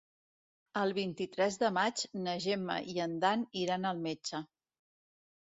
El 0.83 0.93
vint-i-tres 0.97 1.57
de 1.63 1.69
maig 1.75 2.01
na 2.23 2.33
Gemma 2.47 2.79
i 2.95 2.97
en 3.07 3.15
Dan 3.27 3.45
iran 3.67 3.87
al 3.93 4.03
metge. 4.09 4.43